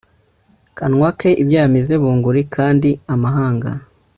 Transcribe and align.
kanwa 0.77 1.09
ke 1.19 1.29
ibyo 1.41 1.57
yamize 1.61 1.93
bunguri 2.01 2.41
kandi 2.55 2.89
amahanga 3.13 3.71